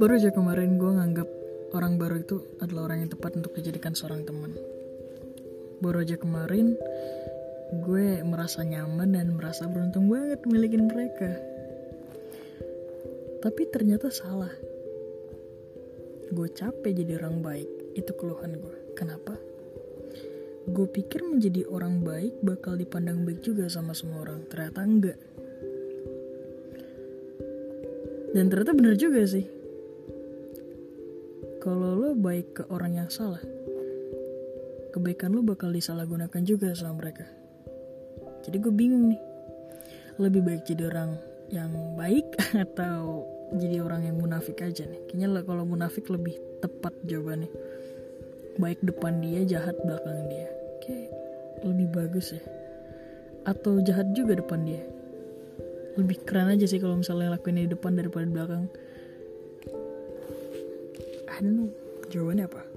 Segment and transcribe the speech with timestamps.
[0.00, 1.28] Baru aja kemarin gue nganggap
[1.76, 4.56] orang baru itu adalah orang yang tepat untuk dijadikan seorang teman.
[5.84, 6.80] Baru aja kemarin
[7.84, 11.36] gue merasa nyaman dan merasa beruntung banget milikin mereka.
[13.44, 14.52] Tapi ternyata salah.
[16.32, 18.96] Gue capek jadi orang baik, itu keluhan gue.
[18.96, 19.36] Kenapa?
[20.66, 24.42] Gue pikir menjadi orang baik bakal dipandang baik juga sama semua orang.
[24.50, 25.18] Ternyata enggak.
[28.36, 29.48] Dan ternyata bener juga sih.
[31.64, 33.40] Kalau lo baik ke orang yang salah,
[34.92, 37.24] kebaikan lo bakal disalahgunakan juga sama mereka.
[38.44, 39.20] Jadi gue bingung nih.
[40.20, 41.16] Lebih baik jadi orang
[41.48, 42.28] yang baik
[42.68, 43.24] atau
[43.56, 45.00] jadi orang yang munafik aja nih.
[45.08, 47.48] Kayaknya lah kalau munafik lebih tepat jawabannya.
[48.60, 50.52] Baik depan dia, jahat belakang dia.
[50.84, 51.08] Kayak
[51.64, 52.44] lebih bagus ya.
[53.48, 54.84] Atau jahat juga depan dia.
[55.96, 58.64] Lebih keren aja sih kalau misalnya lakuin di depan daripada di belakang.
[61.26, 61.72] I don't.
[62.06, 62.75] Jawabannya apa?